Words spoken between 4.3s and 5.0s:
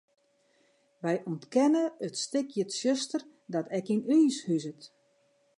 huzet.